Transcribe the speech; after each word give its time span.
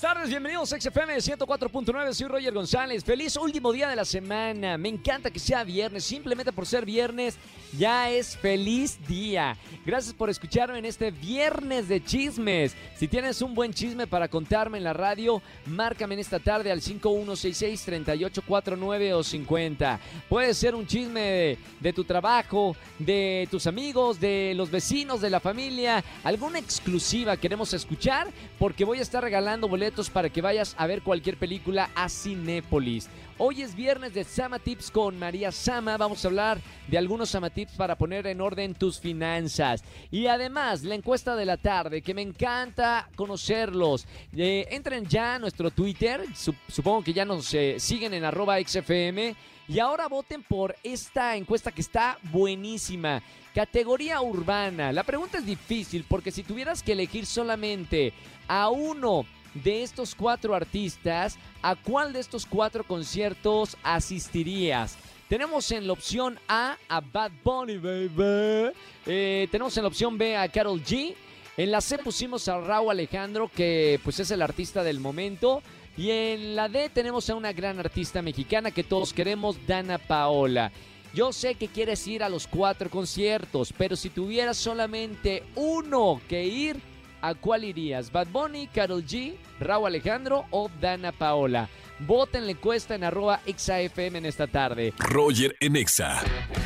Buenas 0.00 0.14
tardes, 0.14 0.30
bienvenidos 0.30 0.72
a 0.72 0.80
XFM 0.80 1.16
104.9, 1.16 2.12
soy 2.12 2.28
Roger 2.28 2.54
González. 2.54 3.02
Feliz 3.02 3.36
último 3.36 3.72
día 3.72 3.88
de 3.88 3.96
la 3.96 4.04
semana. 4.04 4.78
Me 4.78 4.88
encanta 4.88 5.28
que 5.28 5.40
sea 5.40 5.64
viernes, 5.64 6.04
simplemente 6.04 6.52
por 6.52 6.66
ser 6.66 6.86
viernes 6.86 7.36
ya 7.76 8.08
es 8.08 8.36
feliz 8.36 8.96
día. 9.08 9.56
Gracias 9.84 10.14
por 10.14 10.30
escucharme 10.30 10.78
en 10.78 10.84
este 10.84 11.10
viernes 11.10 11.88
de 11.88 12.00
chismes. 12.02 12.76
Si 12.96 13.08
tienes 13.08 13.42
un 13.42 13.56
buen 13.56 13.74
chisme 13.74 14.06
para 14.06 14.28
contarme 14.28 14.78
en 14.78 14.84
la 14.84 14.92
radio, 14.92 15.42
márcame 15.66 16.14
en 16.14 16.20
esta 16.20 16.38
tarde 16.38 16.70
al 16.70 16.80
5166-3849 16.80 19.14
o 19.14 19.24
50. 19.24 19.98
Puede 20.28 20.54
ser 20.54 20.76
un 20.76 20.86
chisme 20.86 21.20
de, 21.20 21.58
de 21.80 21.92
tu 21.92 22.04
trabajo, 22.04 22.76
de 23.00 23.48
tus 23.50 23.66
amigos, 23.66 24.20
de 24.20 24.52
los 24.54 24.70
vecinos, 24.70 25.20
de 25.20 25.30
la 25.30 25.40
familia, 25.40 26.04
alguna 26.22 26.60
exclusiva 26.60 27.36
queremos 27.36 27.74
escuchar 27.74 28.28
porque 28.58 28.84
voy 28.84 29.00
a 29.00 29.02
estar 29.02 29.24
regalando 29.24 29.68
boletos 29.68 29.87
para 30.12 30.28
que 30.28 30.42
vayas 30.42 30.74
a 30.76 30.86
ver 30.86 31.02
cualquier 31.02 31.38
película 31.38 31.90
a 31.94 32.10
Cinépolis. 32.10 33.08
Hoy 33.38 33.62
es 33.62 33.74
viernes 33.74 34.12
de 34.12 34.22
Sama 34.22 34.58
Tips 34.58 34.90
con 34.90 35.18
María 35.18 35.50
Sama. 35.50 35.96
Vamos 35.96 36.22
a 36.22 36.28
hablar 36.28 36.60
de 36.88 36.98
algunos 36.98 37.30
Sama 37.30 37.48
Tips 37.48 37.72
para 37.72 37.96
poner 37.96 38.26
en 38.26 38.42
orden 38.42 38.74
tus 38.74 39.00
finanzas. 39.00 39.82
Y 40.10 40.26
además, 40.26 40.82
la 40.82 40.94
encuesta 40.94 41.36
de 41.36 41.46
la 41.46 41.56
tarde, 41.56 42.02
que 42.02 42.12
me 42.12 42.20
encanta 42.20 43.08
conocerlos. 43.16 44.06
Eh, 44.36 44.66
entren 44.70 45.06
ya 45.06 45.36
a 45.36 45.38
nuestro 45.38 45.70
Twitter. 45.70 46.22
supongo 46.34 47.02
que 47.02 47.14
ya 47.14 47.24
nos 47.24 47.54
eh, 47.54 47.76
siguen 47.78 48.12
en 48.12 48.24
arroba 48.24 48.58
XFM. 48.60 49.34
Y 49.68 49.78
ahora 49.78 50.06
voten 50.08 50.42
por 50.42 50.76
esta 50.82 51.34
encuesta 51.34 51.72
que 51.72 51.80
está 51.80 52.18
buenísima. 52.24 53.22
Categoría 53.54 54.20
urbana. 54.20 54.92
La 54.92 55.02
pregunta 55.02 55.38
es 55.38 55.46
difícil 55.46 56.04
porque 56.06 56.30
si 56.30 56.42
tuvieras 56.42 56.82
que 56.82 56.92
elegir 56.92 57.24
solamente 57.24 58.12
a 58.48 58.70
uno 58.70 59.26
de 59.58 59.82
estos 59.82 60.14
cuatro 60.14 60.54
artistas, 60.54 61.38
¿a 61.62 61.76
cuál 61.76 62.12
de 62.12 62.20
estos 62.20 62.46
cuatro 62.46 62.84
conciertos 62.84 63.76
asistirías? 63.82 64.96
Tenemos 65.28 65.70
en 65.72 65.86
la 65.86 65.92
opción 65.92 66.38
A 66.48 66.78
a 66.88 67.00
Bad 67.00 67.32
Bunny, 67.44 67.76
baby. 67.76 68.72
Eh, 69.04 69.46
tenemos 69.50 69.76
en 69.76 69.82
la 69.82 69.88
opción 69.88 70.16
B 70.16 70.36
a 70.36 70.48
Carol 70.48 70.82
G. 70.82 71.14
En 71.56 71.70
la 71.70 71.80
C 71.80 71.98
pusimos 71.98 72.48
a 72.48 72.58
Raúl 72.60 72.92
Alejandro, 72.92 73.50
que 73.54 74.00
pues 74.04 74.20
es 74.20 74.30
el 74.30 74.40
artista 74.40 74.82
del 74.82 75.00
momento. 75.00 75.62
Y 75.98 76.10
en 76.10 76.56
la 76.56 76.68
D 76.68 76.88
tenemos 76.88 77.28
a 77.28 77.34
una 77.34 77.52
gran 77.52 77.78
artista 77.78 78.22
mexicana 78.22 78.70
que 78.70 78.84
todos 78.84 79.12
queremos, 79.12 79.58
Dana 79.66 79.98
Paola. 79.98 80.72
Yo 81.12 81.32
sé 81.32 81.56
que 81.56 81.68
quieres 81.68 82.06
ir 82.06 82.22
a 82.22 82.28
los 82.28 82.46
cuatro 82.46 82.88
conciertos, 82.88 83.74
pero 83.76 83.96
si 83.96 84.08
tuvieras 84.08 84.56
solamente 84.56 85.42
uno 85.56 86.20
que 86.28 86.44
ir, 86.46 86.80
¿a 87.20 87.34
cuál 87.34 87.64
irías? 87.64 88.10
¿Bad 88.10 88.28
Bunny, 88.28 88.66
Carol 88.68 89.04
G, 89.04 89.36
Raúl 89.60 89.86
Alejandro 89.86 90.44
o 90.50 90.70
Dana 90.80 91.12
Paola? 91.12 91.68
Voten 92.00 92.44
la 92.44 92.52
encuesta 92.52 92.94
en 92.94 93.04
arroba 93.04 93.40
XAFM 93.44 94.18
en 94.18 94.26
esta 94.26 94.46
tarde. 94.46 94.92
Roger 94.98 95.56
en 95.60 95.76
Exa. 95.76 96.20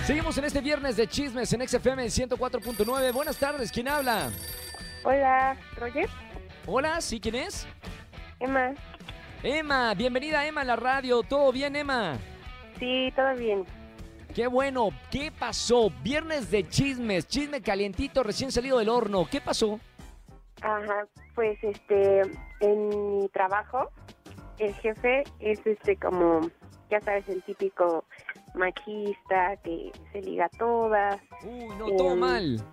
Seguimos 0.04 0.36
en 0.38 0.44
este 0.44 0.60
viernes 0.60 0.96
de 0.96 1.06
chismes 1.06 1.52
en 1.52 1.66
XFM 1.66 2.04
104.9. 2.04 3.12
Buenas 3.12 3.38
tardes, 3.38 3.72
¿quién 3.72 3.88
habla? 3.88 4.30
Hola, 5.04 5.56
Roger. 5.76 6.08
Hola, 6.66 7.00
¿sí 7.00 7.18
quién 7.18 7.34
es? 7.34 7.66
Emma. 8.38 8.74
Emma, 9.42 9.94
bienvenida 9.94 10.46
Emma 10.46 10.60
a 10.60 10.64
la 10.64 10.76
radio. 10.76 11.22
¿Todo 11.22 11.50
bien, 11.50 11.74
Emma? 11.76 12.18
Sí, 12.78 13.12
todo 13.16 13.34
bien. 13.34 13.64
Qué 14.34 14.46
bueno, 14.46 14.90
¿qué 15.10 15.30
pasó? 15.30 15.90
Viernes 16.02 16.50
de 16.50 16.66
chismes, 16.66 17.26
chisme 17.26 17.60
calientito 17.60 18.22
recién 18.22 18.50
salido 18.50 18.78
del 18.78 18.88
horno. 18.88 19.28
¿Qué 19.30 19.40
pasó? 19.40 19.78
Ajá, 20.62 21.06
pues 21.34 21.58
este, 21.62 22.22
en 22.60 22.88
mi 23.18 23.28
trabajo, 23.30 23.90
el 24.58 24.72
jefe 24.74 25.24
es 25.40 25.64
este 25.66 25.96
como, 25.96 26.40
ya 26.90 27.00
sabes, 27.00 27.28
el 27.28 27.42
típico 27.42 28.04
machista 28.54 29.56
que 29.64 29.90
se 30.12 30.20
liga 30.22 30.46
a 30.46 30.58
todas. 30.58 31.20
Uy, 31.44 31.66
no, 31.78 31.86
todo 31.96 32.12
Em, 32.12 32.18
mal. 32.20 32.64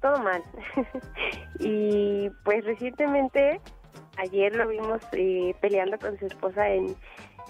Todo 0.00 0.18
mal. 0.18 0.42
y 1.60 2.28
pues 2.44 2.64
recientemente, 2.64 3.60
ayer 4.18 4.54
lo 4.54 4.68
vimos 4.68 5.00
eh, 5.12 5.54
peleando 5.60 5.98
con 5.98 6.18
su 6.18 6.26
esposa 6.26 6.68
en, 6.68 6.94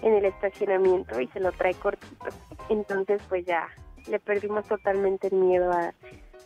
en 0.03 0.15
el 0.15 0.27
estacionamiento 0.27 1.21
y 1.21 1.27
se 1.29 1.41
lo 1.41 1.51
trae 1.53 1.75
cortito. 1.75 2.27
Entonces 2.69 3.21
pues 3.29 3.45
ya 3.47 3.69
le 4.09 4.21
perdimos 4.21 4.67
totalmente 4.67 5.29
el 5.29 5.35
miedo 5.35 5.73
a, 5.73 5.93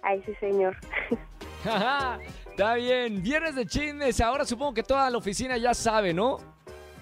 a 0.02 0.14
ese 0.14 0.34
señor. 0.36 0.76
Está 2.50 2.74
bien, 2.74 3.22
viernes 3.22 3.54
de 3.54 3.66
chismes. 3.66 4.20
Ahora 4.20 4.44
supongo 4.44 4.74
que 4.74 4.82
toda 4.82 5.10
la 5.10 5.18
oficina 5.18 5.56
ya 5.56 5.74
sabe, 5.74 6.14
¿no? 6.14 6.38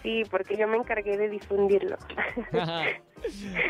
Sí, 0.03 0.23
porque 0.31 0.57
yo 0.57 0.67
me 0.69 0.77
encargué 0.77 1.17
de 1.17 1.29
difundirlo. 1.29 1.97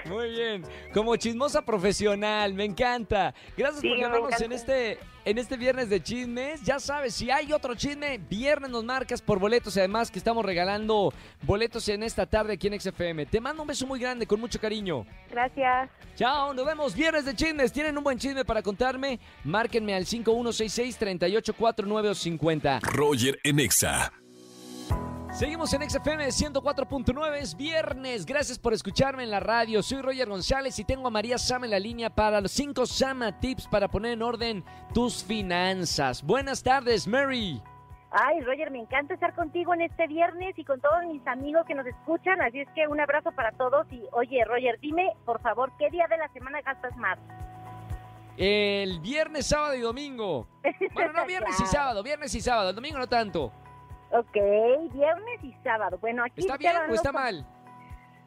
Muy 0.07 0.31
bien, 0.31 0.65
como 0.93 1.17
chismosa 1.17 1.63
profesional, 1.63 2.55
me 2.55 2.65
encanta. 2.65 3.35
Gracias 3.57 3.81
Sí, 3.81 3.89
por 3.89 3.99
llamarnos 3.99 4.41
en 4.41 4.53
este, 4.53 4.99
en 5.25 5.39
este 5.39 5.57
viernes 5.57 5.89
de 5.89 6.03
chismes. 6.03 6.63
Ya 6.63 6.79
sabes, 6.79 7.15
si 7.15 7.31
hay 7.31 7.53
otro 7.53 7.75
chisme, 7.75 8.19
viernes 8.19 8.71
nos 8.71 8.85
marcas 8.85 9.23
por 9.23 9.39
boletos 9.39 9.77
y 9.77 9.81
además 9.81 10.11
que 10.11 10.19
estamos 10.19 10.45
regalando 10.45 11.13
boletos 11.43 11.89
en 11.89 12.03
esta 12.03 12.27
tarde 12.27 12.55
aquí 12.55 12.67
en 12.69 12.81
XFM. 12.81 13.27
Te 13.27 13.41
mando 13.41 13.63
un 13.63 13.69
beso 13.69 13.87
muy 13.87 13.99
grande 14.01 14.27
con 14.27 14.41
mucho 14.41 14.61
cariño. 14.61 15.07
Gracias. 15.31 15.91
Chao, 16.17 16.55
nos 16.55 16.65
vemos 16.65 16.95
viernes 16.95 17.25
de 17.25 17.35
chismes. 17.35 17.73
¿Tienen 17.73 17.97
un 17.99 18.05
buen 18.05 18.19
chisme 18.19 18.45
para 18.45 18.63
contarme? 18.63 19.19
Márquenme 19.45 19.95
al 19.95 20.05
5166-3849 20.07 22.11
o 22.11 22.15
50. 22.15 22.81
Roger 22.81 23.39
en 23.43 23.61
Exa. 23.61 24.13
Seguimos 25.35 25.75
en 25.75 25.91
XFM 25.91 26.29
104.9, 26.29 27.39
es 27.39 27.57
viernes. 27.57 28.25
Gracias 28.25 28.57
por 28.57 28.73
escucharme 28.73 29.25
en 29.25 29.33
la 29.33 29.41
radio. 29.41 29.83
Soy 29.83 30.01
Roger 30.01 30.29
González 30.29 30.79
y 30.79 30.85
tengo 30.85 31.09
a 31.09 31.11
María 31.11 31.39
Sama 31.39 31.67
en 31.67 31.73
la 31.73 31.81
línea 31.81 32.09
para 32.09 32.41
los 32.41 32.53
5 32.53 32.87
Sama 32.87 33.41
Tips 33.41 33.67
para 33.67 33.89
poner 33.89 34.13
en 34.13 34.23
orden 34.23 34.65
tus 34.95 35.25
finanzas. 35.25 36.23
Buenas 36.23 36.63
tardes, 36.63 37.09
Mary. 37.09 37.61
Ay, 38.13 38.43
Roger, 38.43 38.71
me 38.71 38.79
encanta 38.79 39.15
estar 39.15 39.35
contigo 39.35 39.75
en 39.75 39.81
este 39.81 40.07
viernes 40.07 40.57
y 40.57 40.65
con 40.65 40.81
todos 40.81 41.05
mis 41.11 41.27
amigos 41.27 41.67
que 41.67 41.75
nos 41.75 41.85
escuchan, 41.85 42.41
así 42.41 42.61
es 42.61 42.69
que 42.73 42.87
un 42.87 43.01
abrazo 43.01 43.33
para 43.33 43.51
todos 43.51 43.89
y 43.91 44.05
oye, 44.13 44.45
Roger, 44.45 44.79
dime, 44.79 45.11
por 45.25 45.43
favor, 45.43 45.73
¿qué 45.81 45.91
día 45.91 46.07
de 46.09 46.17
la 46.17 46.29
semana 46.29 46.61
gastas 46.61 46.97
más? 46.97 47.19
El 48.37 49.01
viernes, 49.01 49.49
sábado 49.49 49.75
y 49.75 49.81
domingo. 49.81 50.47
Bueno, 50.95 51.13
no 51.13 51.27
viernes 51.27 51.61
y 51.61 51.67
sábado, 51.67 52.05
viernes 52.05 52.33
y 52.37 52.41
sábado, 52.41 52.71
el 52.71 52.77
domingo 52.77 52.99
no 52.99 53.09
tanto. 53.09 53.51
Ok, 54.11 54.35
viernes 54.93 55.43
y 55.43 55.53
sábado. 55.65 55.99
Bueno, 56.01 56.23
aquí 56.25 56.41
¿Está 56.41 56.57
bien 56.57 56.73
o 56.89 56.95
está 56.95 57.13
mal? 57.13 57.47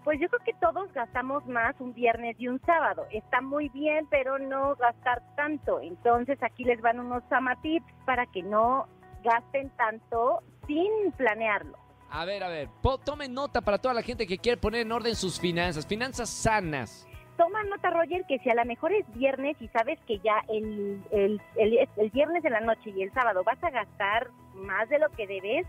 Pues 0.03 0.19
yo 0.21 0.29
creo 0.29 0.41
que 0.45 0.53
todos 0.61 0.91
gastamos 0.93 1.45
más 1.47 1.75
un 1.79 1.93
viernes 1.93 2.35
y 2.39 2.47
un 2.47 2.61
sábado. 2.65 3.05
Está 3.11 3.41
muy 3.41 3.67
bien, 3.69 4.07
pero 4.09 4.39
no 4.39 4.75
gastar 4.75 5.21
tanto. 5.35 5.81
Entonces 5.81 6.41
aquí 6.43 6.63
les 6.63 6.81
van 6.81 6.99
unos 6.99 7.23
Sama 7.29 7.59
tips 7.61 7.91
para 8.05 8.25
que 8.27 8.41
no 8.41 8.87
gasten 9.23 9.69
tanto 9.71 10.41
sin 10.65 11.11
planearlo. 11.17 11.77
A 12.09 12.23
ver, 12.23 12.41
a 12.41 12.47
ver, 12.47 12.69
po- 12.81 12.97
tomen 12.97 13.33
nota 13.33 13.59
para 13.59 13.77
toda 13.79 13.93
la 13.93 14.01
gente 14.01 14.25
que 14.25 14.37
quiere 14.37 14.57
poner 14.57 14.81
en 14.81 14.91
orden 14.93 15.13
sus 15.13 15.39
finanzas, 15.41 15.85
finanzas 15.85 16.29
sanas. 16.29 17.05
Toma 17.35 17.61
nota, 17.65 17.89
Roger, 17.89 18.23
que 18.27 18.39
si 18.39 18.49
a 18.49 18.55
lo 18.55 18.63
mejor 18.65 18.93
es 18.93 19.05
viernes 19.13 19.57
y 19.59 19.67
sabes 19.67 19.99
que 20.07 20.17
ya 20.19 20.41
el, 20.47 21.03
el, 21.11 21.41
el, 21.57 21.87
el 21.97 22.09
viernes 22.11 22.41
de 22.43 22.49
la 22.49 22.61
noche 22.61 22.91
y 22.91 23.03
el 23.03 23.11
sábado 23.13 23.43
vas 23.43 23.61
a 23.61 23.69
gastar 23.69 24.29
más 24.57 24.89
de 24.89 24.99
lo 24.99 25.09
que 25.09 25.27
debes, 25.27 25.65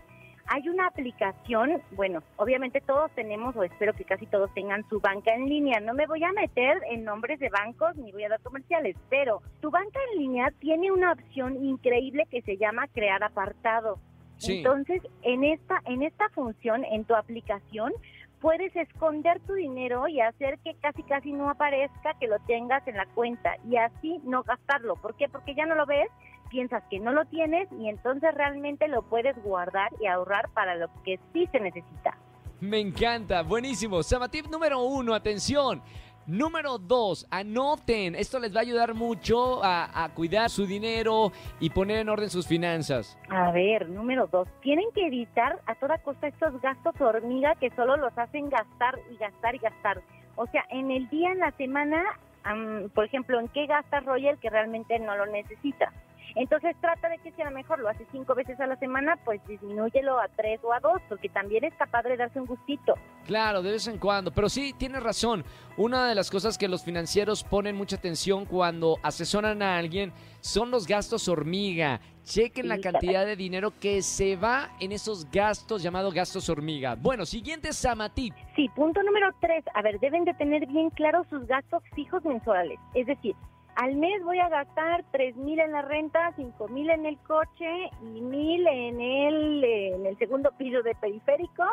hay 0.51 0.67
una 0.67 0.87
aplicación, 0.87 1.81
bueno, 1.91 2.23
obviamente 2.37 2.81
todos 2.81 3.11
tenemos, 3.11 3.55
o 3.55 3.63
espero 3.63 3.93
que 3.93 4.03
casi 4.03 4.25
todos 4.25 4.51
tengan 4.55 4.87
su 4.89 4.99
banca 4.99 5.33
en 5.33 5.47
línea. 5.47 5.79
No 5.79 5.93
me 5.93 6.07
voy 6.07 6.23
a 6.23 6.31
meter 6.31 6.81
en 6.89 7.03
nombres 7.03 7.39
de 7.39 7.49
bancos 7.49 7.95
ni 7.97 8.11
voy 8.11 8.23
a 8.23 8.29
dar 8.29 8.41
comerciales, 8.41 8.95
pero 9.09 9.43
tu 9.61 9.69
banca 9.69 9.99
en 10.11 10.19
línea 10.19 10.51
tiene 10.59 10.91
una 10.91 11.11
opción 11.11 11.63
increíble 11.63 12.27
que 12.31 12.41
se 12.41 12.57
llama 12.57 12.87
crear 12.87 13.23
apartado. 13.23 13.99
Sí. 14.37 14.57
Entonces, 14.57 15.03
en 15.21 15.43
esta, 15.43 15.81
en 15.85 16.01
esta 16.01 16.29
función, 16.29 16.83
en 16.83 17.05
tu 17.05 17.13
aplicación, 17.13 17.93
puedes 18.41 18.75
esconder 18.75 19.39
tu 19.41 19.53
dinero 19.53 20.07
y 20.07 20.21
hacer 20.21 20.57
que 20.59 20.73
casi 20.75 21.03
casi 21.03 21.31
no 21.31 21.49
aparezca 21.49 22.13
que 22.19 22.27
lo 22.27 22.39
tengas 22.47 22.87
en 22.87 22.97
la 22.97 23.05
cuenta 23.07 23.55
y 23.69 23.75
así 23.77 24.19
no 24.23 24.43
gastarlo. 24.43 24.95
¿Por 24.95 25.15
qué? 25.15 25.27
Porque 25.29 25.53
ya 25.55 25.65
no 25.65 25.75
lo 25.75 25.85
ves, 25.85 26.09
piensas 26.49 26.83
que 26.89 26.99
no 26.99 27.11
lo 27.11 27.25
tienes 27.25 27.67
y 27.79 27.87
entonces 27.87 28.33
realmente 28.33 28.87
lo 28.87 29.03
puedes 29.03 29.41
guardar 29.43 29.91
y 30.01 30.07
ahorrar 30.07 30.49
para 30.49 30.75
lo 30.75 30.87
que 31.03 31.19
sí 31.33 31.47
se 31.51 31.59
necesita. 31.59 32.17
Me 32.59 32.79
encanta, 32.79 33.41
buenísimo. 33.41 34.03
Samatip 34.03 34.47
número 34.47 34.81
uno, 34.81 35.13
atención. 35.13 35.81
Número 36.27 36.77
dos, 36.77 37.25
anoten. 37.31 38.13
Esto 38.13 38.37
les 38.37 38.53
va 38.53 38.59
a 38.59 38.61
ayudar 38.61 38.93
mucho 38.93 39.63
a, 39.63 40.03
a 40.03 40.09
cuidar 40.13 40.49
su 40.49 40.67
dinero 40.67 41.31
y 41.59 41.71
poner 41.71 41.99
en 41.99 42.09
orden 42.09 42.29
sus 42.29 42.47
finanzas. 42.47 43.17
A 43.29 43.51
ver, 43.51 43.89
número 43.89 44.27
dos, 44.27 44.47
tienen 44.61 44.85
que 44.93 45.07
evitar 45.07 45.59
a 45.65 45.73
toda 45.75 45.97
costa 45.99 46.27
estos 46.27 46.61
gastos 46.61 46.99
hormiga 47.01 47.55
que 47.55 47.71
solo 47.71 47.97
los 47.97 48.15
hacen 48.15 48.49
gastar 48.49 48.99
y 49.11 49.17
gastar 49.17 49.55
y 49.55 49.57
gastar. 49.57 50.01
O 50.35 50.45
sea, 50.47 50.63
en 50.69 50.91
el 50.91 51.09
día, 51.09 51.31
en 51.31 51.39
la 51.39 51.51
semana, 51.51 52.03
am, 52.43 52.89
por 52.93 53.05
ejemplo, 53.05 53.39
¿en 53.39 53.47
qué 53.47 53.65
gasta 53.65 53.99
Roger 54.01 54.37
que 54.37 54.51
realmente 54.51 54.99
no 54.99 55.15
lo 55.17 55.25
necesita? 55.25 55.91
Entonces 56.35 56.75
trata 56.79 57.09
de 57.09 57.17
que 57.19 57.31
si 57.31 57.41
a 57.41 57.45
lo 57.45 57.51
mejor 57.51 57.79
lo 57.79 57.89
hace 57.89 58.05
cinco 58.11 58.35
veces 58.35 58.59
a 58.59 58.67
la 58.67 58.75
semana, 58.77 59.17
pues 59.25 59.41
disminúyelo 59.47 60.19
a 60.19 60.27
tres 60.29 60.59
o 60.63 60.73
a 60.73 60.79
dos, 60.79 61.01
porque 61.09 61.29
también 61.29 61.63
está 61.63 61.85
padre 61.85 62.17
darse 62.17 62.39
un 62.39 62.45
gustito. 62.45 62.95
Claro, 63.25 63.61
de 63.61 63.71
vez 63.71 63.87
en 63.87 63.97
cuando. 63.97 64.31
Pero 64.31 64.49
sí, 64.49 64.73
tienes 64.77 65.03
razón. 65.03 65.43
Una 65.77 66.07
de 66.07 66.15
las 66.15 66.29
cosas 66.29 66.57
que 66.57 66.67
los 66.67 66.83
financieros 66.83 67.43
ponen 67.43 67.75
mucha 67.75 67.95
atención 67.95 68.45
cuando 68.45 68.97
asesoran 69.03 69.61
a 69.61 69.77
alguien 69.77 70.11
son 70.41 70.71
los 70.71 70.87
gastos 70.87 71.27
hormiga. 71.27 71.99
Chequen 72.23 72.67
la 72.67 72.79
cantidad 72.79 73.25
de 73.25 73.35
dinero 73.35 73.73
que 73.79 74.01
se 74.01 74.35
va 74.35 74.69
en 74.79 74.91
esos 74.91 75.29
gastos 75.31 75.81
llamados 75.81 76.13
gastos 76.13 76.47
hormiga. 76.49 76.95
Bueno, 76.95 77.25
siguiente 77.25 77.73
Samatip. 77.73 78.35
Sí, 78.55 78.69
punto 78.75 79.01
número 79.01 79.29
tres. 79.41 79.63
A 79.73 79.81
ver, 79.81 79.99
deben 79.99 80.25
de 80.25 80.33
tener 80.35 80.67
bien 80.67 80.89
claros 80.91 81.25
sus 81.29 81.47
gastos 81.47 81.81
fijos 81.95 82.23
mensuales. 82.23 82.79
Es 82.93 83.07
decir, 83.07 83.35
al 83.75 83.95
mes 83.95 84.23
voy 84.23 84.39
a 84.39 84.49
gastar 84.49 85.03
tres 85.11 85.35
mil 85.35 85.59
en 85.59 85.71
la 85.71 85.81
renta, 85.81 86.33
cinco 86.35 86.67
mil 86.67 86.89
en 86.89 87.05
el 87.05 87.17
coche 87.19 87.89
y 88.01 88.21
mil 88.21 88.67
en 88.67 88.99
el, 88.99 89.63
en 89.63 90.05
el 90.05 90.17
segundo 90.17 90.51
piso 90.57 90.81
de 90.81 90.95
periférico 90.95 91.63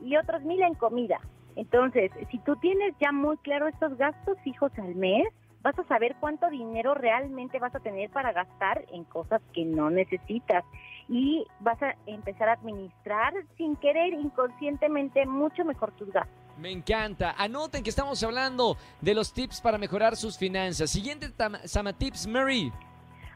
y 0.00 0.16
otros 0.16 0.42
mil 0.42 0.62
en 0.62 0.74
comida. 0.74 1.20
Entonces, 1.56 2.10
si 2.30 2.38
tú 2.38 2.56
tienes 2.56 2.94
ya 3.00 3.12
muy 3.12 3.36
claro 3.38 3.66
estos 3.66 3.96
gastos 3.98 4.38
fijos 4.44 4.72
al 4.78 4.94
mes, 4.94 5.28
vas 5.62 5.78
a 5.78 5.84
saber 5.84 6.16
cuánto 6.20 6.48
dinero 6.48 6.94
realmente 6.94 7.58
vas 7.58 7.74
a 7.74 7.80
tener 7.80 8.08
para 8.10 8.32
gastar 8.32 8.84
en 8.92 9.04
cosas 9.04 9.42
que 9.52 9.64
no 9.64 9.90
necesitas 9.90 10.64
y 11.08 11.44
vas 11.60 11.82
a 11.82 11.94
empezar 12.06 12.48
a 12.48 12.52
administrar 12.54 13.34
sin 13.56 13.76
querer 13.76 14.14
inconscientemente 14.14 15.26
mucho 15.26 15.64
mejor 15.64 15.92
tus 15.92 16.10
gastos. 16.12 16.39
Me 16.60 16.70
encanta. 16.70 17.34
Anoten 17.38 17.82
que 17.82 17.90
estamos 17.90 18.22
hablando 18.22 18.76
de 19.00 19.14
los 19.14 19.32
tips 19.32 19.60
para 19.60 19.78
mejorar 19.78 20.16
sus 20.16 20.36
finanzas. 20.38 20.90
Siguiente 20.90 21.28
tam- 21.30 21.58
Samatips, 21.66 22.26
Mary. 22.26 22.70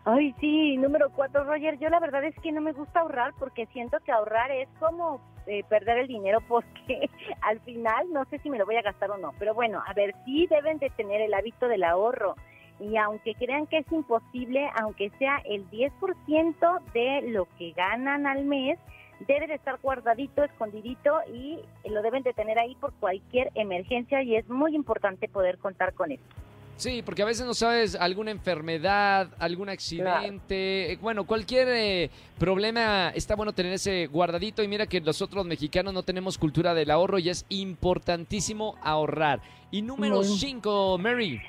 Ay, 0.04 0.34
sí, 0.38 0.76
número 0.76 1.10
cuatro, 1.10 1.44
Roger. 1.44 1.78
Yo 1.78 1.88
la 1.88 1.98
verdad 2.00 2.22
es 2.24 2.34
que 2.42 2.52
no 2.52 2.60
me 2.60 2.72
gusta 2.72 3.00
ahorrar 3.00 3.32
porque 3.38 3.64
siento 3.72 3.98
que 4.04 4.12
ahorrar 4.12 4.50
es 4.50 4.68
como 4.78 5.20
eh, 5.46 5.64
perder 5.70 5.98
el 5.98 6.08
dinero 6.08 6.40
porque 6.46 7.08
al 7.40 7.58
final 7.60 8.12
no 8.12 8.26
sé 8.26 8.38
si 8.40 8.50
me 8.50 8.58
lo 8.58 8.66
voy 8.66 8.76
a 8.76 8.82
gastar 8.82 9.10
o 9.10 9.16
no. 9.16 9.32
Pero 9.38 9.54
bueno, 9.54 9.82
a 9.86 9.94
ver, 9.94 10.14
sí 10.26 10.46
deben 10.50 10.78
de 10.78 10.90
tener 10.90 11.22
el 11.22 11.32
hábito 11.32 11.66
del 11.68 11.84
ahorro. 11.84 12.36
Y 12.80 12.96
aunque 12.98 13.34
crean 13.36 13.66
que 13.66 13.78
es 13.78 13.92
imposible, 13.92 14.68
aunque 14.82 15.08
sea 15.18 15.40
el 15.46 15.64
10% 15.70 16.80
de 16.92 17.22
lo 17.30 17.46
que 17.56 17.70
ganan 17.72 18.26
al 18.26 18.44
mes, 18.44 18.78
debe 19.26 19.46
de 19.46 19.54
estar 19.54 19.78
guardadito, 19.82 20.44
escondidito 20.44 21.12
y 21.32 21.60
lo 21.88 22.02
deben 22.02 22.22
de 22.22 22.32
tener 22.32 22.58
ahí 22.58 22.74
por 22.76 22.92
cualquier 22.94 23.50
emergencia 23.54 24.22
y 24.22 24.36
es 24.36 24.48
muy 24.48 24.74
importante 24.74 25.28
poder 25.28 25.58
contar 25.58 25.94
con 25.94 26.12
esto. 26.12 26.34
Sí, 26.76 27.02
porque 27.02 27.22
a 27.22 27.26
veces 27.26 27.46
no 27.46 27.54
sabes 27.54 27.94
alguna 27.94 28.32
enfermedad, 28.32 29.28
algún 29.38 29.68
accidente, 29.68 30.92
eh, 30.92 30.98
bueno, 31.00 31.24
cualquier 31.24 31.68
eh, 31.68 32.10
problema 32.38 33.10
está 33.14 33.36
bueno 33.36 33.52
tener 33.52 33.72
ese 33.72 34.08
guardadito 34.08 34.62
y 34.62 34.68
mira 34.68 34.86
que 34.86 35.00
nosotros 35.00 35.46
mexicanos 35.46 35.94
no 35.94 36.02
tenemos 36.02 36.36
cultura 36.36 36.74
del 36.74 36.90
ahorro 36.90 37.20
y 37.20 37.28
es 37.28 37.46
importantísimo 37.48 38.76
ahorrar. 38.82 39.40
Y 39.70 39.82
número 39.82 40.16
Muy. 40.16 40.24
5, 40.24 40.98
Mary. 40.98 41.40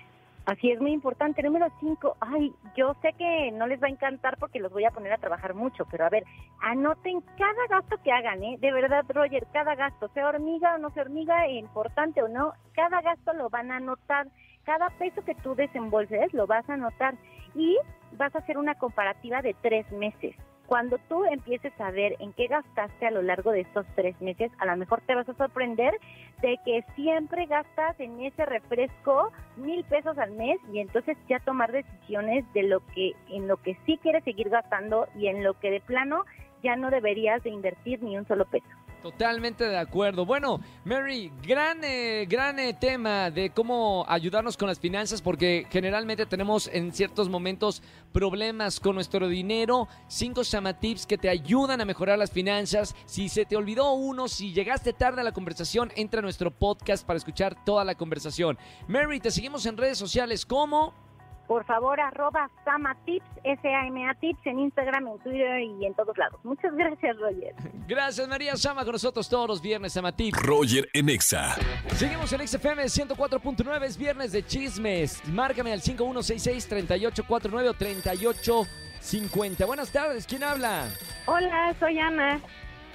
Así 0.46 0.72
es 0.72 0.80
muy 0.80 0.92
importante. 0.92 1.42
Número 1.42 1.68
cinco, 1.80 2.18
ay, 2.20 2.54
yo 2.76 2.94
sé 3.02 3.14
que 3.14 3.52
no 3.52 3.66
les 3.66 3.82
va 3.82 3.88
a 3.88 3.90
encantar 3.90 4.38
porque 4.38 4.60
los 4.60 4.72
voy 4.72 4.86
a 4.86 4.92
poner 4.92 5.12
a 5.12 5.18
trabajar 5.18 5.56
mucho, 5.56 5.86
pero 5.90 6.06
a 6.06 6.10
ver, 6.10 6.24
anoten 6.62 7.22
cada 7.36 7.68
gasto 7.68 7.98
que 8.04 8.12
hagan, 8.12 8.44
¿eh? 8.44 8.58
De 8.60 8.72
verdad, 8.72 9.04
Roger, 9.10 9.48
cada 9.52 9.74
gasto, 9.74 10.08
sea 10.10 10.28
hormiga 10.28 10.76
o 10.76 10.78
no 10.78 10.92
sea 10.92 11.04
hormiga, 11.04 11.48
importante 11.48 12.22
o 12.22 12.28
no, 12.28 12.54
cada 12.74 13.02
gasto 13.02 13.34
lo 13.34 13.50
van 13.50 13.72
a 13.72 13.78
anotar. 13.78 14.28
Cada 14.66 14.90
peso 14.92 15.24
que 15.24 15.36
tú 15.36 15.56
desembolses 15.56 16.34
lo 16.34 16.48
vas 16.48 16.68
a 16.70 16.74
anotar 16.74 17.16
y 17.56 17.78
vas 18.14 18.34
a 18.36 18.40
hacer 18.40 18.58
una 18.58 18.76
comparativa 18.76 19.42
de 19.42 19.56
tres 19.62 19.92
meses. 19.92 20.36
Cuando 20.68 20.98
tú 21.08 21.26
empieces 21.26 21.74
a 21.80 21.92
ver 21.92 22.16
en 22.20 22.34
qué 22.34 22.48
gastaste 22.48 23.06
a 23.06 23.12
lo 23.12 23.22
largo 23.22 23.52
de 23.52 23.62
estos 23.62 23.86
tres 23.96 24.20
meses, 24.20 24.52
a 24.58 24.66
lo 24.66 24.76
mejor 24.78 25.02
te 25.02 25.14
vas 25.14 25.30
a 25.30 25.36
sorprender 25.36 25.94
de 26.42 26.58
que 26.66 26.84
siempre 26.96 27.46
gastas 27.46 28.00
en 28.00 28.20
ese 28.22 28.46
refresco 28.46 29.32
mil 29.58 29.84
pesos 29.86 30.18
al 30.18 30.32
mes 30.32 30.60
y 30.74 30.80
entonces 30.80 31.18
ya 31.30 31.40
tomar 31.40 31.72
decisiones 31.72 32.46
de 32.54 32.64
lo 32.64 32.80
que 32.94 33.14
en 33.30 33.48
lo 33.48 33.58
que 33.58 33.78
sí 33.86 34.00
quieres 34.02 34.24
seguir 34.24 34.50
gastando 34.50 35.08
y 35.16 35.28
en 35.28 35.44
lo 35.44 35.54
que 35.60 35.70
de 35.70 35.82
plano 35.82 36.26
ya 36.64 36.76
no 36.76 36.90
deberías 36.90 37.44
de 37.44 37.52
invertir 37.52 38.02
ni 38.02 38.18
un 38.18 38.28
solo 38.28 38.46
peso. 38.46 38.66
Totalmente 39.06 39.66
de 39.66 39.78
acuerdo. 39.78 40.26
Bueno, 40.26 40.62
Mary, 40.84 41.32
gran, 41.44 41.84
eh, 41.84 42.26
gran 42.28 42.58
eh, 42.58 42.74
tema 42.74 43.30
de 43.30 43.52
cómo 43.52 44.04
ayudarnos 44.10 44.58
con 44.58 44.68
las 44.68 44.80
finanzas, 44.80 45.22
porque 45.22 45.68
generalmente 45.70 46.26
tenemos 46.26 46.68
en 46.74 46.92
ciertos 46.92 47.30
momentos 47.30 47.84
problemas 48.12 48.80
con 48.80 48.96
nuestro 48.96 49.28
dinero. 49.28 49.88
Cinco 50.08 50.42
Tips 50.82 51.06
que 51.06 51.20
te 51.20 51.30
ayudan 51.30 51.82
a 51.82 51.86
mejorar 51.86 52.18
las 52.18 52.32
finanzas. 52.32 52.96
Si 53.06 53.30
se 53.30 53.46
te 53.46 53.56
olvidó 53.56 53.94
uno, 53.94 54.28
si 54.28 54.54
llegaste 54.54 54.92
tarde 54.92 55.22
a 55.22 55.24
la 55.24 55.34
conversación, 55.34 55.92
entra 55.96 56.18
a 56.18 56.24
nuestro 56.24 56.50
podcast 56.50 57.06
para 57.06 57.18
escuchar 57.18 57.64
toda 57.64 57.86
la 57.86 57.94
conversación. 57.94 58.58
Mary, 58.88 59.20
te 59.20 59.30
seguimos 59.30 59.68
en 59.68 59.78
redes 59.78 60.00
sociales 60.00 60.48
como... 60.48 61.05
Por 61.48 61.64
favor, 61.66 62.00
arroba 62.00 62.50
Samatips, 62.64 63.26
S-A-M-A 63.44 64.14
Tips 64.16 64.40
en 64.46 64.60
Instagram, 64.60 65.08
en 65.08 65.20
Twitter 65.20 65.62
y 65.62 65.86
en 65.86 65.94
todos 65.94 66.18
lados. 66.18 66.40
Muchas 66.44 66.74
gracias, 66.76 67.18
Roger. 67.18 67.54
Gracias, 67.88 68.28
María 68.28 68.56
Sama, 68.56 68.84
con 68.84 68.94
nosotros 68.94 69.30
todos 69.30 69.48
los 69.48 69.62
viernes, 69.62 69.94
Samatips. 69.94 70.42
Roger 70.42 70.90
en 70.94 71.10
Exa. 71.10 71.56
Seguimos 71.94 72.34
en 72.34 72.48
XFM 72.48 72.84
104.9, 72.86 73.84
es 73.84 73.98
viernes 73.98 74.32
de 74.32 74.44
chismes. 74.46 75.22
Márcame 75.28 75.72
al 75.72 75.82
5166-3849 75.82 77.70
o 77.70 77.74
3850. 77.74 79.66
Buenas 79.66 79.92
tardes, 79.92 80.26
¿quién 80.26 80.44
habla? 80.44 80.88
Hola, 81.28 81.76
soy 81.80 82.00
Ana. 82.00 82.42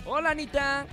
Hola, 0.06 0.30
Anita. 0.30 0.86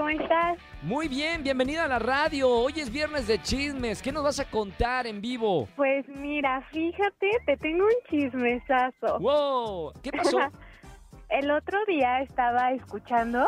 ¿Cómo 0.00 0.08
estás? 0.08 0.56
Muy 0.80 1.08
bien, 1.08 1.42
bienvenida 1.42 1.84
a 1.84 1.86
la 1.86 1.98
radio. 1.98 2.48
Hoy 2.48 2.72
es 2.76 2.90
viernes 2.90 3.26
de 3.26 3.38
chismes. 3.42 4.00
¿Qué 4.00 4.10
nos 4.10 4.24
vas 4.24 4.40
a 4.40 4.50
contar 4.50 5.06
en 5.06 5.20
vivo? 5.20 5.68
Pues 5.76 6.08
mira, 6.08 6.62
fíjate, 6.72 7.28
te 7.44 7.54
tengo 7.58 7.84
un 7.84 7.92
chismesazo. 8.08 9.18
¡Wow! 9.18 9.92
¿Qué 10.02 10.10
pasó? 10.10 10.38
El 11.28 11.50
otro 11.50 11.78
día 11.86 12.22
estaba 12.22 12.72
escuchando 12.72 13.46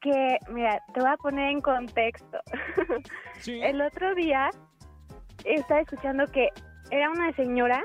que, 0.00 0.38
mira, 0.50 0.82
te 0.92 1.00
voy 1.00 1.10
a 1.10 1.16
poner 1.16 1.50
en 1.50 1.60
contexto. 1.60 2.38
Sí. 3.38 3.60
El 3.62 3.80
otro 3.80 4.16
día 4.16 4.50
estaba 5.44 5.82
escuchando 5.82 6.26
que 6.32 6.48
era 6.90 7.08
una 7.08 7.32
señora 7.34 7.84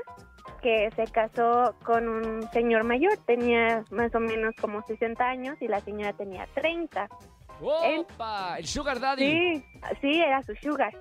que 0.64 0.90
se 0.96 1.04
casó 1.12 1.76
con 1.84 2.08
un 2.08 2.42
señor 2.50 2.82
mayor, 2.82 3.18
tenía 3.24 3.84
más 3.92 4.12
o 4.16 4.18
menos 4.18 4.52
como 4.60 4.82
60 4.82 5.22
años 5.22 5.56
y 5.60 5.68
la 5.68 5.78
señora 5.78 6.12
tenía 6.14 6.48
30. 6.54 7.06
¡Opa! 7.60 8.56
El 8.58 8.66
Sugar 8.66 9.00
Daddy. 9.00 9.30
Sí, 9.30 9.64
sí, 10.00 10.20
era 10.20 10.42
su 10.42 10.54
sugar. 10.56 10.92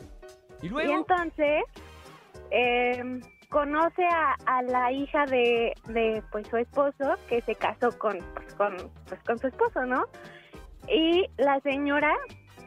¿Y 0.62 0.68
Y 0.68 0.70
luego? 0.70 0.94
entonces 0.94 1.64
eh, 2.52 3.20
conoce 3.50 4.04
a, 4.06 4.36
a 4.46 4.62
la 4.64 4.92
hija 4.92 5.26
de, 5.26 5.74
de, 5.88 6.24
pues 6.32 6.48
su 6.48 6.58
esposo 6.58 7.16
que 7.28 7.42
se 7.42 7.56
casó 7.56 7.98
con 7.98 8.18
pues, 8.36 8.54
con 8.56 8.76
pues, 9.08 9.22
con 9.24 9.38
su 9.40 9.48
esposo, 9.48 9.86
¿no? 9.86 10.04
Y 10.88 11.26
la 11.38 11.60
señora 11.62 12.14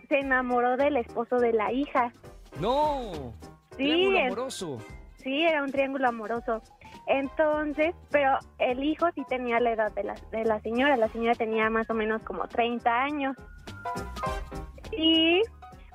se 0.08 0.18
enamoró 0.18 0.76
del 0.76 0.96
esposo 0.96 1.36
de 1.36 1.52
la 1.52 1.72
hija. 1.72 2.12
¡No! 2.60 3.32
Sí, 3.76 3.84
Triángulo 3.84 4.18
amoroso. 4.20 4.78
sí, 5.22 5.42
era 5.44 5.62
un 5.62 5.70
triángulo 5.72 6.08
amoroso. 6.08 6.62
Entonces, 7.08 7.94
pero 8.10 8.38
el 8.58 8.82
hijo 8.82 9.06
sí 9.14 9.22
tenía 9.28 9.60
la 9.60 9.72
edad 9.72 9.92
de 9.92 10.02
la, 10.04 10.14
de 10.32 10.44
la 10.44 10.60
señora. 10.60 10.96
La 10.96 11.08
señora 11.08 11.34
tenía 11.34 11.68
más 11.70 11.88
o 11.90 11.94
menos 11.94 12.22
como 12.22 12.48
30 12.48 12.90
años. 12.90 13.36
Y 14.92 15.42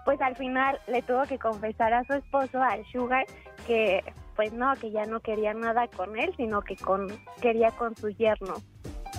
pues 0.05 0.19
al 0.21 0.35
final 0.35 0.79
le 0.87 1.01
tuvo 1.03 1.23
que 1.23 1.37
confesar 1.37 1.93
a 1.93 2.03
su 2.05 2.13
esposo, 2.13 2.61
al 2.61 2.85
Sugar, 2.91 3.25
que 3.67 4.03
pues 4.35 4.51
no, 4.53 4.73
que 4.75 4.91
ya 4.91 5.05
no 5.05 5.19
quería 5.19 5.53
nada 5.53 5.87
con 5.87 6.17
él, 6.17 6.33
sino 6.37 6.61
que 6.61 6.75
con 6.75 7.07
quería 7.41 7.69
con 7.71 7.95
su 7.95 8.09
yerno. 8.09 8.55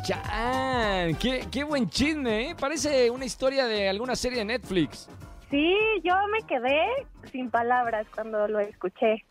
¡Chan! 0.05 1.15
¡Qué, 1.17 1.47
qué 1.51 1.63
buen 1.65 1.89
chisme, 1.89 2.51
¿eh? 2.51 2.57
Parece 2.59 3.11
una 3.11 3.25
historia 3.25 3.67
de 3.67 3.89
alguna 3.89 4.17
serie 4.17 4.39
de 4.39 4.45
Netflix. 4.47 5.09
Sí, 5.51 5.77
yo 6.03 6.15
me 6.33 6.45
quedé 6.47 6.87
sin 7.31 7.51
palabras 7.51 8.07
cuando 8.15 8.49
lo 8.49 8.59
escuché. 8.59 9.25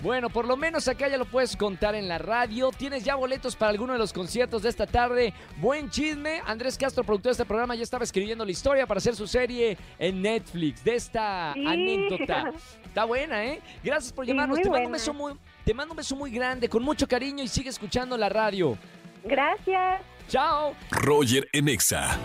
Bueno, 0.00 0.30
por 0.30 0.46
lo 0.48 0.56
menos 0.56 0.88
acá 0.88 1.06
ya 1.06 1.16
lo 1.16 1.26
puedes 1.26 1.56
contar 1.56 1.94
en 1.94 2.08
la 2.08 2.18
radio. 2.18 2.70
Tienes 2.76 3.04
ya 3.04 3.14
boletos 3.14 3.54
para 3.54 3.70
alguno 3.70 3.92
de 3.92 4.00
los 4.00 4.12
conciertos 4.12 4.62
de 4.62 4.68
esta 4.68 4.86
tarde. 4.86 5.32
Buen 5.58 5.90
chisme. 5.90 6.42
Andrés 6.44 6.76
Castro, 6.76 7.04
productor 7.04 7.30
de 7.30 7.32
este 7.34 7.44
programa, 7.44 7.76
ya 7.76 7.84
estaba 7.84 8.02
escribiendo 8.02 8.44
la 8.44 8.50
historia 8.50 8.86
para 8.86 8.98
hacer 8.98 9.14
su 9.14 9.28
serie 9.28 9.78
en 10.00 10.20
Netflix 10.20 10.82
de 10.82 10.96
esta 10.96 11.52
Sí. 11.54 11.64
anécdota. 11.66 12.52
Está 12.84 13.04
buena, 13.04 13.44
¿eh? 13.44 13.60
Gracias 13.84 14.12
por 14.12 14.24
Sí, 14.24 14.32
llamarnos. 14.32 14.56
muy 14.56 14.62
te, 14.64 14.70
mando 14.70 14.86
un 14.86 14.92
beso 14.92 15.14
muy, 15.14 15.32
te 15.64 15.74
mando 15.74 15.92
un 15.92 15.96
beso 15.96 16.16
muy 16.16 16.30
grande, 16.32 16.68
con 16.68 16.82
mucho 16.82 17.06
cariño 17.06 17.44
y 17.44 17.48
sigue 17.48 17.70
escuchando 17.70 18.16
la 18.16 18.28
radio. 18.28 18.76
Gracias. 19.24 20.00
¡Chao! 20.28 20.74
Roger 20.90 21.46
en 21.52 21.68
Exa. 21.68 22.18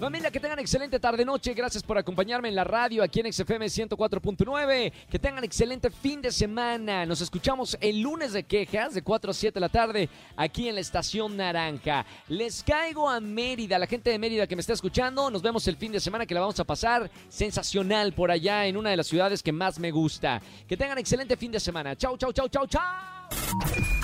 Familia, 0.00 0.30
que 0.30 0.40
tengan 0.40 0.58
excelente 0.58 0.98
tarde-noche. 0.98 1.54
Gracias 1.54 1.82
por 1.82 1.96
acompañarme 1.96 2.48
en 2.48 2.56
la 2.56 2.64
radio 2.64 3.02
aquí 3.02 3.20
en 3.20 3.32
XFM 3.32 3.66
104.9. 3.66 4.92
Que 5.08 5.18
tengan 5.18 5.44
excelente 5.44 5.88
fin 5.88 6.20
de 6.20 6.32
semana. 6.32 7.06
Nos 7.06 7.20
escuchamos 7.20 7.78
el 7.80 8.00
lunes 8.00 8.32
de 8.32 8.42
quejas 8.42 8.92
de 8.94 9.02
4 9.02 9.30
a 9.30 9.34
7 9.34 9.54
de 9.54 9.60
la 9.60 9.68
tarde 9.68 10.08
aquí 10.36 10.68
en 10.68 10.74
la 10.74 10.80
Estación 10.80 11.36
Naranja. 11.36 12.04
Les 12.28 12.64
caigo 12.64 13.08
a 13.08 13.20
Mérida, 13.20 13.78
la 13.78 13.86
gente 13.86 14.10
de 14.10 14.18
Mérida 14.18 14.48
que 14.48 14.56
me 14.56 14.60
está 14.60 14.72
escuchando. 14.72 15.30
Nos 15.30 15.42
vemos 15.42 15.66
el 15.68 15.76
fin 15.76 15.92
de 15.92 16.00
semana 16.00 16.26
que 16.26 16.34
la 16.34 16.40
vamos 16.40 16.58
a 16.58 16.64
pasar 16.64 17.08
sensacional 17.28 18.12
por 18.12 18.32
allá 18.32 18.66
en 18.66 18.76
una 18.76 18.90
de 18.90 18.96
las 18.96 19.06
ciudades 19.06 19.42
que 19.42 19.52
más 19.52 19.78
me 19.78 19.92
gusta. 19.92 20.42
Que 20.66 20.76
tengan 20.76 20.98
excelente 20.98 21.36
fin 21.36 21.52
de 21.52 21.60
semana. 21.60 21.96
Chau, 21.96 22.18
chau, 22.18 22.32
chau, 22.32 22.48
chau, 22.48 22.66
chau. 22.66 24.03